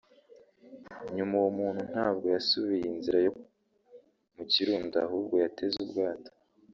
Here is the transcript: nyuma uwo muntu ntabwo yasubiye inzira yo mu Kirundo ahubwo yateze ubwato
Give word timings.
nyuma 1.15 1.33
uwo 1.39 1.49
muntu 1.59 1.81
ntabwo 1.91 2.25
yasubiye 2.35 2.85
inzira 2.93 3.17
yo 3.25 3.31
mu 4.35 4.43
Kirundo 4.51 4.95
ahubwo 5.05 5.33
yateze 5.43 5.77
ubwato 5.85 6.31